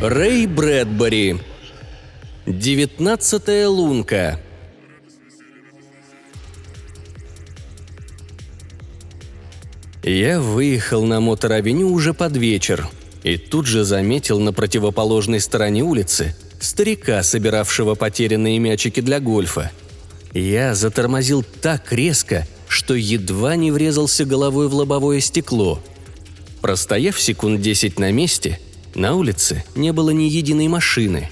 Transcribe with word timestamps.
Рэй 0.00 0.46
Брэдбери. 0.46 1.40
Девятнадцатая 2.46 3.68
лунка. 3.68 4.43
Я 10.06 10.38
выехал 10.38 11.06
на 11.06 11.20
мотор-авеню 11.20 11.90
уже 11.90 12.12
под 12.12 12.36
вечер 12.36 12.90
и 13.22 13.38
тут 13.38 13.64
же 13.64 13.84
заметил 13.84 14.38
на 14.38 14.52
противоположной 14.52 15.40
стороне 15.40 15.82
улицы 15.82 16.36
старика, 16.60 17.22
собиравшего 17.22 17.94
потерянные 17.94 18.58
мячики 18.58 19.00
для 19.00 19.18
гольфа. 19.18 19.72
Я 20.34 20.74
затормозил 20.74 21.42
так 21.42 21.90
резко, 21.90 22.46
что 22.68 22.92
едва 22.92 23.56
не 23.56 23.70
врезался 23.70 24.26
головой 24.26 24.68
в 24.68 24.74
лобовое 24.74 25.20
стекло. 25.20 25.82
Простояв 26.60 27.18
секунд 27.18 27.62
десять 27.62 27.98
на 27.98 28.12
месте, 28.12 28.60
на 28.94 29.14
улице 29.14 29.64
не 29.74 29.90
было 29.94 30.10
ни 30.10 30.24
единой 30.24 30.68
машины. 30.68 31.30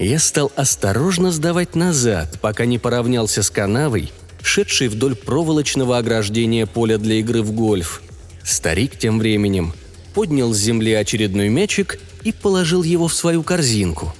Я 0.00 0.18
стал 0.18 0.50
осторожно 0.56 1.30
сдавать 1.30 1.76
назад, 1.76 2.40
пока 2.40 2.64
не 2.64 2.78
поравнялся 2.78 3.44
с 3.44 3.50
канавой, 3.50 4.10
шедшей 4.46 4.88
вдоль 4.88 5.14
проволочного 5.14 5.98
ограждения 5.98 6.66
поля 6.66 6.98
для 6.98 7.16
игры 7.16 7.42
в 7.42 7.52
гольф. 7.52 8.02
Старик 8.44 8.98
тем 8.98 9.18
временем 9.18 9.72
поднял 10.14 10.52
с 10.52 10.58
земли 10.58 10.92
очередной 10.92 11.48
мячик 11.48 11.98
и 12.24 12.32
положил 12.32 12.82
его 12.82 13.08
в 13.08 13.14
свою 13.14 13.42
корзинку. 13.42 14.14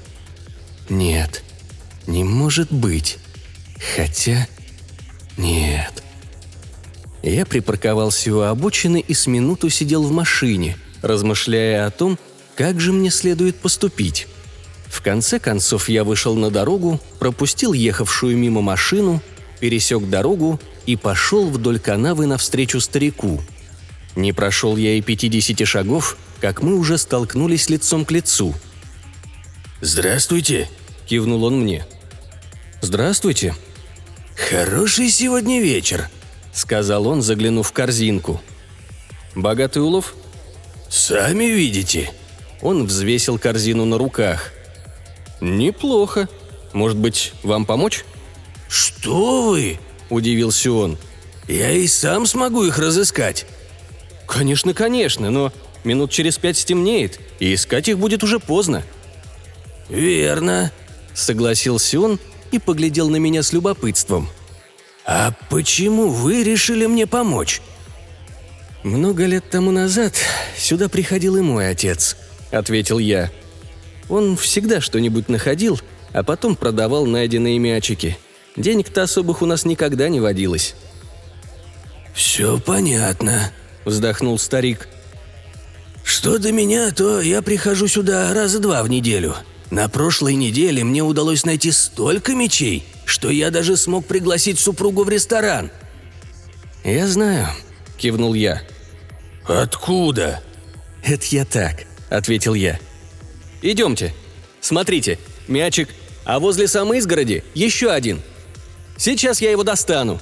Нет, 0.88 1.42
не 2.06 2.24
может 2.24 2.72
быть. 2.72 3.18
Хотя... 3.96 4.46
Нет. 5.36 6.02
Я 7.22 7.46
припарковался 7.46 8.34
у 8.34 8.40
обочины 8.40 9.02
и 9.06 9.14
с 9.14 9.26
минуту 9.26 9.70
сидел 9.70 10.02
в 10.02 10.10
машине, 10.10 10.76
размышляя 11.02 11.86
о 11.86 11.90
том, 11.90 12.18
как 12.56 12.80
же 12.80 12.92
мне 12.92 13.10
следует 13.10 13.56
поступить? 13.56 14.26
В 14.86 15.02
конце 15.02 15.38
концов 15.38 15.88
я 15.88 16.02
вышел 16.04 16.34
на 16.34 16.50
дорогу, 16.50 17.00
пропустил 17.18 17.72
ехавшую 17.72 18.36
мимо 18.36 18.60
машину, 18.60 19.22
пересек 19.60 20.08
дорогу 20.08 20.58
и 20.86 20.96
пошел 20.96 21.48
вдоль 21.48 21.78
канавы 21.78 22.26
навстречу 22.26 22.80
старику. 22.80 23.40
Не 24.16 24.32
прошел 24.32 24.76
я 24.76 24.94
и 24.94 25.00
50 25.00 25.66
шагов, 25.66 26.16
как 26.40 26.62
мы 26.62 26.76
уже 26.76 26.98
столкнулись 26.98 27.70
лицом 27.70 28.04
к 28.04 28.10
лицу. 28.10 28.54
«Здравствуйте!»– 29.80 30.68
кивнул 31.06 31.44
он 31.44 31.60
мне. 31.60 31.86
«Здравствуйте!» 32.80 33.54
«Хороший 34.34 35.10
сегодня 35.10 35.60
вечер»,– 35.60 36.08
сказал 36.52 37.06
он, 37.06 37.22
заглянув 37.22 37.68
в 37.68 37.72
корзинку. 37.72 38.40
«Богатый 39.34 39.82
улов?» 39.82 40.14
«Сами 40.88 41.44
видите», 41.44 42.10
он 42.62 42.84
взвесил 42.84 43.38
корзину 43.38 43.84
на 43.84 43.98
руках. 43.98 44.52
«Неплохо. 45.40 46.28
Может 46.72 46.98
быть, 46.98 47.32
вам 47.42 47.64
помочь?» 47.64 48.04
«Что 48.70 49.50
вы?»– 49.50 49.80
удивился 50.10 50.70
он. 50.70 50.96
«Я 51.48 51.72
и 51.72 51.88
сам 51.88 52.24
смогу 52.24 52.64
их 52.64 52.78
разыскать». 52.78 53.44
«Конечно, 54.28 54.74
конечно, 54.74 55.28
но 55.30 55.52
минут 55.82 56.12
через 56.12 56.38
пять 56.38 56.56
стемнеет, 56.56 57.18
и 57.40 57.52
искать 57.52 57.88
их 57.88 57.98
будет 57.98 58.22
уже 58.22 58.38
поздно». 58.38 58.84
«Верно»,– 59.88 60.70
согласился 61.14 61.98
он 61.98 62.20
и 62.52 62.60
поглядел 62.60 63.10
на 63.10 63.16
меня 63.16 63.42
с 63.42 63.52
любопытством. 63.52 64.28
«А 65.04 65.32
почему 65.50 66.08
вы 66.08 66.44
решили 66.44 66.86
мне 66.86 67.08
помочь?» 67.08 67.60
Много 68.84 69.26
лет 69.26 69.50
тому 69.50 69.72
назад 69.72 70.14
сюда 70.56 70.88
приходил 70.88 71.36
и 71.36 71.40
мой 71.40 71.68
отец–— 71.68 72.16
ответил 72.52 73.00
я. 73.00 73.32
Он 74.08 74.36
всегда 74.36 74.80
что-нибудь 74.80 75.28
находил, 75.28 75.80
а 76.12 76.22
потом 76.22 76.54
продавал 76.54 77.04
найденные 77.04 77.58
мячики. 77.58 78.16
Денег-то 78.56 79.02
особых 79.02 79.42
у 79.42 79.46
нас 79.46 79.64
никогда 79.64 80.08
не 80.08 80.20
водилось. 80.20 80.74
«Все 82.14 82.58
понятно»,— 82.58 83.52
вздохнул 83.84 84.38
старик. 84.38 84.88
«Что 86.02 86.38
до 86.38 86.52
меня, 86.52 86.90
то 86.90 87.20
я 87.20 87.42
прихожу 87.42 87.86
сюда 87.88 88.32
раза 88.34 88.58
два 88.58 88.82
в 88.82 88.88
неделю. 88.88 89.36
На 89.70 89.88
прошлой 89.88 90.34
неделе 90.34 90.82
мне 90.82 91.02
удалось 91.02 91.44
найти 91.44 91.70
столько 91.70 92.34
мечей, 92.34 92.84
что 93.04 93.30
я 93.30 93.50
даже 93.50 93.76
смог 93.76 94.06
пригласить 94.06 94.58
супругу 94.58 95.04
в 95.04 95.08
ресторан». 95.08 95.70
«Я 96.82 97.06
знаю»,— 97.06 97.48
кивнул 97.98 98.34
я. 98.34 98.62
«Откуда?» 99.46 100.42
«Это 101.04 101.24
я 101.30 101.44
так.– 101.44 101.86
ответил 102.10 102.54
я. 102.54 102.78
«Идемте. 103.62 104.12
Смотрите, 104.60 105.18
мячик, 105.46 105.88
а 106.24 106.40
возле 106.40 106.66
самой 106.66 106.98
изгороди 106.98 107.44
еще 107.54 107.90
один. 107.90 108.20
Сейчас 109.00 109.40
я 109.40 109.50
его 109.50 109.62
достану». 109.62 110.20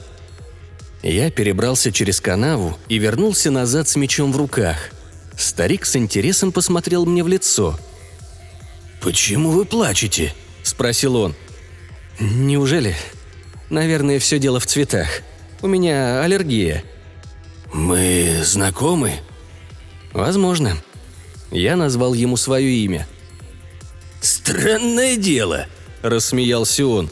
Я 1.03 1.33
перебрался 1.33 1.91
через 1.91 2.21
канаву 2.21 2.79
и 2.89 2.99
вернулся 2.99 3.51
назад 3.51 3.89
с 3.89 3.97
мечом 3.97 4.33
в 4.33 4.37
руках. 4.37 4.77
Старик 5.37 5.85
с 5.85 5.97
интересом 5.97 6.53
посмотрел 6.53 7.05
мне 7.05 7.25
в 7.25 7.29
лицо. 7.29 7.77
«Почему 9.01 9.51
вы 9.51 9.65
плачете?»– 9.65 10.33
спросил 10.63 11.17
он. 11.17 11.35
«Неужели? 12.21 12.95
Наверное, 13.69 14.21
все 14.21 14.39
дело 14.39 14.61
в 14.61 14.67
цветах. 14.67 15.09
У 15.61 15.67
меня 15.67 16.23
аллергия». 16.23 16.85
«Мы 17.73 18.43
знакомы?» 18.45 19.15
«Возможно. 20.13 20.77
Я 21.51 21.75
назвал 21.75 22.15
ему 22.15 22.37
свое 22.37 22.71
имя. 22.71 23.09
«Странное 24.21 25.17
дело»,– 25.17 25.67
рассмеялся 26.03 26.87
он. 26.87 27.11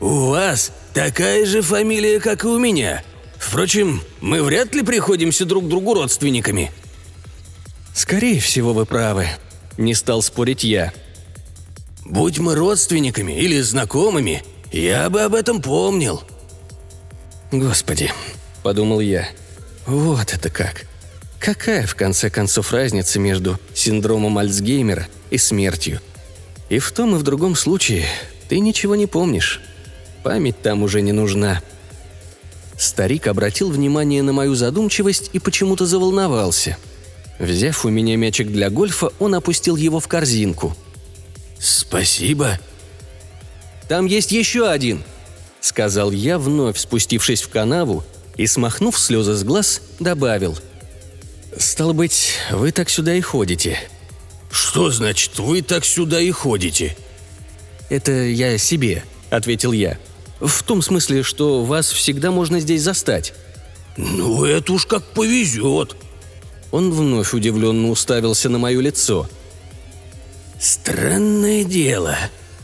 «У 0.00 0.28
вас 0.28 0.72
такая 0.94 1.46
же 1.46 1.62
фамилия, 1.62 2.20
как 2.20 2.44
и 2.44 2.48
у 2.48 2.58
меня. 2.58 3.02
Впрочем, 3.38 4.02
мы 4.20 4.42
вряд 4.42 4.74
ли 4.74 4.82
приходимся 4.82 5.44
друг 5.44 5.68
другу 5.68 5.94
родственниками». 5.94 6.70
«Скорее 7.94 8.40
всего, 8.40 8.72
вы 8.72 8.86
правы»,– 8.86 9.28
не 9.76 9.94
стал 9.94 10.22
спорить 10.22 10.64
я. 10.64 10.92
«Будь 12.04 12.38
мы 12.38 12.54
родственниками 12.54 13.32
или 13.32 13.60
знакомыми, 13.60 14.42
я 14.72 15.10
бы 15.10 15.22
об 15.22 15.34
этом 15.34 15.60
помнил». 15.60 16.22
«Господи»,– 17.50 18.10
подумал 18.62 19.00
я,– 19.00 19.28
«вот 19.86 20.32
это 20.32 20.48
как. 20.48 20.86
Какая, 21.38 21.86
в 21.86 21.96
конце 21.96 22.30
концов, 22.30 22.72
разница 22.72 23.18
между 23.18 23.58
синдромом 23.74 24.38
Альцгеймера 24.38 25.08
и 25.30 25.38
смертью? 25.38 26.00
И 26.68 26.78
в 26.78 26.92
том 26.92 27.16
и 27.16 27.18
в 27.18 27.24
другом 27.24 27.56
случае 27.56 28.06
ты 28.48 28.60
ничего 28.60 28.94
не 28.94 29.06
помнишь. 29.06 29.60
Память 30.22 30.60
там 30.62 30.82
уже 30.82 31.02
не 31.02 31.12
нужна. 31.12 31.62
Старик 32.78 33.26
обратил 33.26 33.70
внимание 33.70 34.22
на 34.22 34.32
мою 34.32 34.54
задумчивость 34.54 35.30
и 35.32 35.38
почему-то 35.38 35.86
заволновался. 35.86 36.76
Взяв 37.38 37.84
у 37.84 37.88
меня 37.88 38.16
мячик 38.16 38.48
для 38.48 38.70
гольфа, 38.70 39.12
он 39.18 39.34
опустил 39.34 39.76
его 39.76 40.00
в 40.00 40.08
корзинку. 40.08 40.76
«Спасибо». 41.58 42.58
«Там 43.88 44.06
есть 44.06 44.32
еще 44.32 44.68
один»,— 44.68 45.02
сказал 45.60 46.10
я, 46.12 46.38
вновь 46.38 46.78
спустившись 46.78 47.42
в 47.42 47.48
канаву 47.48 48.04
и, 48.36 48.46
смахнув 48.46 48.98
слезы 48.98 49.34
с 49.34 49.44
глаз, 49.44 49.82
добавил— 49.98 50.58
«Стало 51.58 51.92
быть, 51.92 52.38
вы 52.50 52.72
так 52.72 52.88
сюда 52.88 53.14
и 53.14 53.20
ходите». 53.20 53.78
«Что 54.50 54.90
значит, 54.90 55.38
вы 55.38 55.62
так 55.62 55.84
сюда 55.84 56.20
и 56.20 56.30
ходите?» 56.30 56.96
«Это 57.88 58.12
я 58.12 58.58
себе»,— 58.58 59.02
ответил 59.30 59.72
я. 59.72 59.98
«В 60.42 60.64
том 60.64 60.82
смысле, 60.82 61.22
что 61.22 61.64
вас 61.64 61.92
всегда 61.92 62.32
можно 62.32 62.58
здесь 62.58 62.82
застать». 62.82 63.32
«Ну, 63.96 64.44
это 64.44 64.72
уж 64.72 64.86
как 64.86 65.04
повезет». 65.04 65.96
Он 66.72 66.90
вновь 66.90 67.32
удивленно 67.32 67.90
уставился 67.90 68.48
на 68.48 68.58
мое 68.58 68.80
лицо. 68.80 69.28
«Странное 70.58 71.62
дело. 71.62 72.16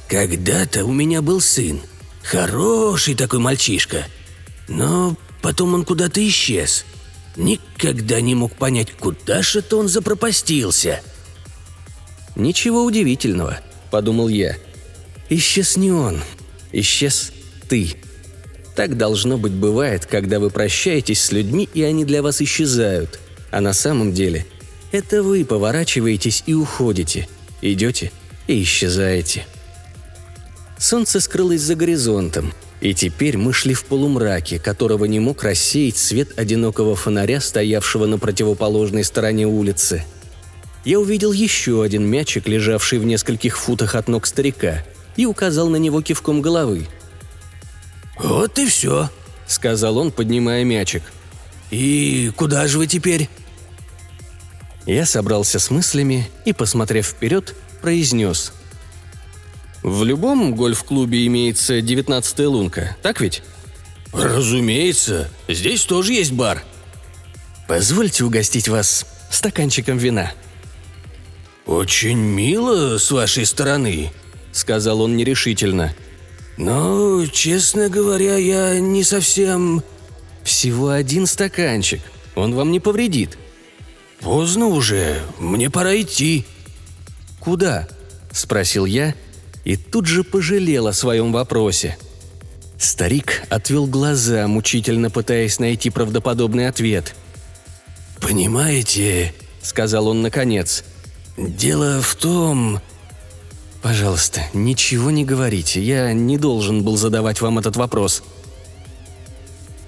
Когда-то 0.08 0.84
у 0.84 0.92
меня 0.92 1.22
был 1.22 1.40
сын. 1.40 1.80
Хороший 2.22 3.14
такой 3.14 3.38
мальчишка. 3.38 4.06
Но 4.66 5.16
потом 5.40 5.74
он 5.74 5.84
куда-то 5.84 6.26
исчез. 6.26 6.84
Никогда 7.36 8.20
не 8.20 8.34
мог 8.34 8.56
понять, 8.56 8.92
куда 8.92 9.42
же 9.42 9.60
это 9.60 9.76
он 9.76 9.86
запропастился. 9.86 11.00
«Ничего 12.34 12.84
удивительного»,— 12.84 13.60
подумал 13.92 14.28
я. 14.28 14.56
«Исчез 15.28 15.76
не 15.76 15.92
он, 15.92 16.22
исчез 16.72 17.32
ты. 17.68 17.94
Так 18.74 18.96
должно 18.96 19.38
быть 19.38 19.52
бывает, 19.52 20.06
когда 20.06 20.38
вы 20.38 20.50
прощаетесь 20.50 21.20
с 21.20 21.32
людьми, 21.32 21.68
и 21.74 21.82
они 21.82 22.04
для 22.04 22.22
вас 22.22 22.40
исчезают. 22.40 23.18
А 23.50 23.60
на 23.60 23.72
самом 23.72 24.12
деле 24.12 24.46
Это 24.90 25.22
вы 25.22 25.44
поворачиваетесь 25.44 26.44
и 26.46 26.54
уходите, 26.54 27.28
идете 27.60 28.10
и 28.46 28.62
исчезаете. 28.62 29.46
Солнце 30.78 31.20
скрылось 31.20 31.60
за 31.60 31.74
горизонтом, 31.74 32.54
и 32.80 32.94
теперь 32.94 33.36
мы 33.36 33.52
шли 33.52 33.74
в 33.74 33.84
полумраке, 33.84 34.58
которого 34.58 35.04
не 35.04 35.18
мог 35.20 35.42
рассеять 35.42 35.98
свет 35.98 36.38
одинокого 36.38 36.94
фонаря, 36.94 37.40
стоявшего 37.40 38.06
на 38.06 38.18
противоположной 38.18 39.04
стороне 39.04 39.46
улицы. 39.46 40.04
Я 40.84 41.00
увидел 41.00 41.32
еще 41.32 41.82
один 41.82 42.06
мячик, 42.06 42.46
лежавший 42.46 42.98
в 42.98 43.04
нескольких 43.04 43.58
футах 43.58 43.94
от 43.94 44.08
ног 44.08 44.26
старика, 44.26 44.84
и 45.16 45.26
указал 45.26 45.68
на 45.68 45.76
него 45.76 46.00
кивком 46.00 46.40
головы. 46.40 46.86
«Вот 48.18 48.58
и 48.58 48.66
все»,— 48.66 49.10
сказал 49.46 49.98
он, 49.98 50.10
поднимая 50.10 50.64
мячик. 50.64 51.02
«И 51.70 52.32
куда 52.36 52.66
же 52.66 52.78
вы 52.78 52.86
теперь?» 52.86 53.28
Я 54.86 55.04
собрался 55.06 55.58
с 55.58 55.70
мыслями 55.70 56.30
и, 56.44 56.52
посмотрев 56.52 57.06
вперед, 57.06 57.54
произнес. 57.82 58.52
«В 59.82 60.02
любом 60.02 60.54
гольф-клубе 60.54 61.26
имеется 61.26 61.80
девятнадцатая 61.80 62.48
лунка, 62.48 62.96
так 63.02 63.20
ведь?» 63.20 63.42
«Разумеется. 64.12 65.30
Здесь 65.46 65.84
тоже 65.84 66.14
есть 66.14 66.32
бар». 66.32 66.64
«Позвольте 67.68 68.24
угостить 68.24 68.68
вас 68.68 69.06
стаканчиком 69.30 69.98
вина». 69.98 70.32
«Очень 71.66 72.16
мило 72.16 72.96
с 72.96 73.10
вашей 73.10 73.44
стороны»,— 73.44 74.10
сказал 74.52 75.02
он 75.02 75.16
нерешительно. 75.18 75.94
«Но, 76.58 77.24
честно 77.26 77.88
говоря, 77.88 78.36
я 78.36 78.78
не 78.78 79.02
совсем...» 79.04 79.82
«Всего 80.42 80.90
один 80.90 81.26
стаканчик. 81.26 82.02
Он 82.34 82.54
вам 82.54 82.70
не 82.72 82.80
повредит», 82.80 83.38
«Поздно 84.20 84.66
уже, 84.66 85.22
мне 85.38 85.70
пора 85.70 86.00
идти». 86.00 86.44
«Куда?»– 87.40 87.88
спросил 88.32 88.84
я 88.84 89.14
и 89.64 89.76
тут 89.76 90.06
же 90.06 90.24
пожалел 90.24 90.86
о 90.86 90.92
своем 90.92 91.32
вопросе. 91.32 91.98
Старик 92.78 93.42
отвел 93.50 93.86
глаза, 93.86 94.46
мучительно 94.46 95.10
пытаясь 95.10 95.58
найти 95.58 95.90
правдоподобный 95.90 96.68
ответ. 96.68 97.14
«Понимаете»,– 98.20 99.34
сказал 99.62 100.08
он 100.08 100.22
наконец,– 100.22 100.84
«дело 101.36 102.00
в 102.00 102.14
том...» 102.14 102.80
«Пожалуйста, 103.82 104.42
ничего 104.52 105.10
не 105.10 105.24
говорите, 105.24 105.80
я 105.82 106.12
не 106.12 106.36
должен 106.36 106.82
был 106.82 106.96
задавать 106.96 107.40
вам 107.40 107.58
этот 107.58 107.76
вопрос». 107.76 108.22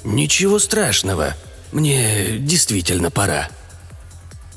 «Ничего 0.05 0.59
страшного, 0.59 1.35
мне 1.73 2.39
действительно 2.39 3.11
пора», 3.11 3.51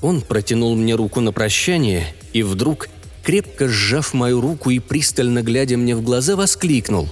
он 0.04 0.20
протянул 0.20 0.76
мне 0.76 0.96
руку 0.96 1.22
на 1.22 1.32
прощание 1.32 2.14
и 2.34 2.44
вдруг, 2.44 2.90
крепко 3.24 3.70
сжав 3.70 4.14
мою 4.14 4.42
руку 4.42 4.70
и 4.70 4.80
пристально 4.80 5.42
глядя 5.42 5.78
мне 5.78 5.96
в 5.96 6.02
глаза, 6.02 6.36
воскликнул. 6.36 7.08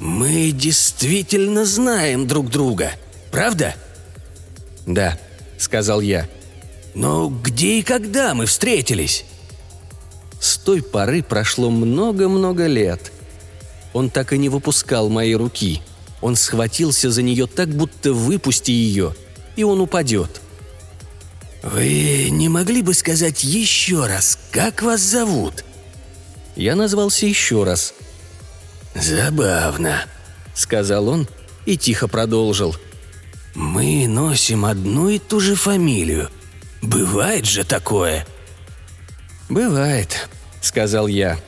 «Мы 0.00 0.50
действительно 0.50 1.64
знаем 1.64 2.26
друг 2.26 2.50
друга, 2.50 2.90
правда?» 3.30 3.76
«Да»,— 4.84 5.16
сказал 5.58 6.00
я. 6.00 6.28
«Но 6.94 7.28
где 7.28 7.78
и 7.78 7.82
когда 7.82 8.34
мы 8.34 8.46
встретились?» 8.46 9.24
С 10.40 10.56
той 10.56 10.82
поры 10.82 11.22
прошло 11.22 11.70
много-много 11.70 12.66
лет. 12.66 13.12
Он 13.92 14.08
так 14.08 14.32
и 14.32 14.38
не 14.38 14.48
выпускал 14.48 15.08
моей 15.10 15.34
руки. 15.34 15.82
Он 16.22 16.34
схватился 16.34 17.10
за 17.10 17.22
нее 17.22 17.46
так, 17.46 17.68
будто 17.68 18.12
выпусти 18.12 18.70
ее, 18.70 19.14
и 19.56 19.64
он 19.64 19.80
упадет. 19.80 20.40
«Вы 21.62 22.28
не 22.30 22.48
могли 22.48 22.80
бы 22.80 22.94
сказать 22.94 23.44
еще 23.44 24.06
раз, 24.06 24.38
как 24.50 24.82
вас 24.82 25.00
зовут?» 25.00 25.64
Я 26.56 26.74
назвался 26.74 27.26
еще 27.26 27.64
раз. 27.64 27.94
«Забавно»,— 28.94 30.06
сказал 30.54 31.08
он 31.08 31.28
и 31.66 31.76
тихо 31.76 32.08
продолжил. 32.08 32.74
«Мы 33.54 34.08
носим 34.08 34.64
одну 34.64 35.10
и 35.10 35.18
ту 35.18 35.38
же 35.38 35.54
фамилию. 35.54 36.30
Бывает 36.80 37.44
же 37.44 37.64
такое?» 37.64 38.26
«Бывает»,— 39.50 40.28
сказал 40.60 41.06
я. 41.06 41.38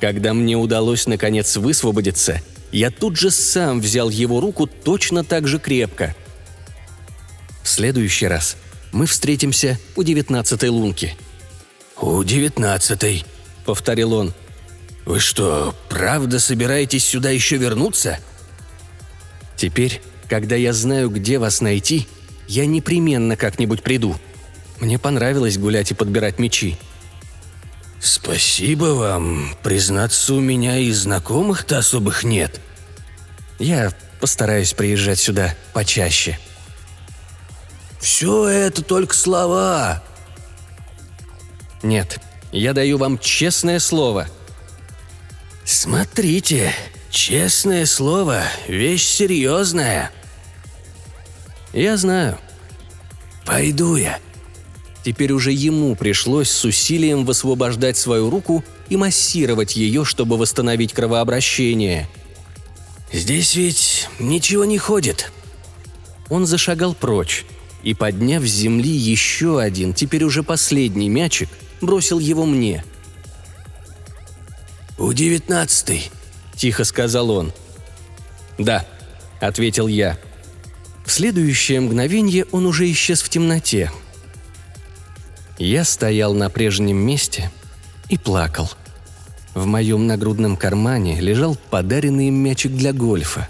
Когда 0.00 0.34
мне 0.34 0.56
удалось 0.56 1.06
наконец 1.06 1.56
высвободиться, 1.56 2.40
я 2.72 2.90
тут 2.90 3.16
же 3.16 3.30
сам 3.30 3.80
взял 3.80 4.10
его 4.10 4.40
руку 4.40 4.66
точно 4.66 5.24
так 5.24 5.46
же 5.46 5.58
крепко. 5.58 6.14
В 7.62 7.68
следующий 7.68 8.26
раз 8.26 8.56
мы 8.90 9.06
встретимся 9.06 9.78
у 9.96 10.02
девятнадцатой 10.02 10.70
лунки». 10.70 11.14
«У 12.00 12.24
девятнадцатой»,— 12.24 13.24
повторил 13.64 14.12
он. 14.12 14.34
«Вы 15.04 15.20
что, 15.20 15.74
правда 15.88 16.40
собираетесь 16.40 17.04
сюда 17.04 17.30
еще 17.30 17.56
вернуться?» 17.56 18.18
«Теперь, 19.56 20.02
когда 20.28 20.56
я 20.56 20.72
знаю, 20.72 21.10
где 21.10 21.38
вас 21.38 21.60
найти, 21.60 22.08
я 22.48 22.66
непременно 22.66 23.36
как-нибудь 23.36 23.82
приду. 23.82 24.16
Мне 24.80 24.98
понравилось 24.98 25.58
гулять 25.58 25.92
и 25.92 25.94
подбирать 25.94 26.38
мечи». 26.38 26.76
«Спасибо 28.02 28.94
вам. 28.94 29.54
Признаться, 29.62 30.34
у 30.34 30.40
меня 30.40 30.78
и 30.78 30.90
знакомых-то 30.90 31.78
особых 31.78 32.24
нет». 32.24 32.60
«Я 33.58 33.92
постараюсь 34.20 34.72
приезжать 34.72 35.20
сюда 35.20 35.54
почаще», 35.72 36.38
все 38.02 38.48
это 38.48 38.82
только 38.82 39.14
слова. 39.14 40.02
Нет, 41.84 42.18
я 42.50 42.72
даю 42.72 42.98
вам 42.98 43.16
честное 43.16 43.78
слово. 43.78 44.26
Смотрите, 45.64 46.74
честное 47.10 47.86
слово– 47.86 48.42
вещь 48.66 49.06
серьезная. 49.06 50.10
Я 51.72 51.96
знаю. 51.96 52.38
Пойду 53.46 53.94
я. 53.94 54.18
Теперь 55.04 55.32
уже 55.32 55.52
ему 55.52 55.96
пришлось 55.96 56.50
с 56.50 56.64
усилием 56.64 57.24
высвобождать 57.24 57.96
свою 57.96 58.30
руку 58.30 58.64
и 58.88 58.96
массировать 58.96 59.76
ее, 59.76 60.04
чтобы 60.04 60.36
восстановить 60.36 60.92
кровообращение. 60.92 62.08
«Здесь 63.12 63.54
ведь 63.56 64.08
ничего 64.18 64.64
не 64.64 64.78
ходит». 64.78 65.32
Он 66.30 66.46
зашагал 66.46 66.94
прочь, 66.94 67.44
и, 67.82 67.94
подняв 67.94 68.44
с 68.44 68.50
земли 68.50 68.90
еще 68.90 69.60
один, 69.60 69.92
теперь 69.92 70.24
уже 70.24 70.42
последний 70.42 71.08
мячик, 71.08 71.48
бросил 71.80 72.18
его 72.18 72.46
мне. 72.46 72.84
«У 74.98 75.12
девятнадцатый»,— 75.12 76.10
тихо 76.56 76.84
сказал 76.84 77.30
он. 77.30 77.52
«Да»,— 78.56 78.86
ответил 79.40 79.88
я. 79.88 80.16
В 81.04 81.10
следующее 81.10 81.80
мгновение 81.80 82.46
он 82.52 82.66
уже 82.66 82.90
исчез 82.90 83.20
в 83.20 83.28
темноте. 83.28 83.90
Я 85.64 85.84
стоял 85.84 86.34
на 86.34 86.50
прежнем 86.50 86.96
месте 86.96 87.52
и 88.08 88.18
плакал. 88.18 88.68
В 89.54 89.64
моем 89.64 90.08
нагрудном 90.08 90.56
кармане 90.56 91.20
лежал 91.20 91.56
подаренный 91.70 92.26
им 92.26 92.34
мячик 92.34 92.72
для 92.72 92.92
гольфа. 92.92 93.48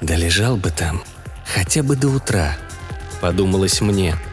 Да 0.00 0.14
лежал 0.14 0.56
бы 0.56 0.70
там 0.70 1.02
хотя 1.44 1.82
бы 1.82 1.96
до 1.96 2.10
утра– 2.10 2.56
подумалось 3.20 3.80
мне– 3.80 4.14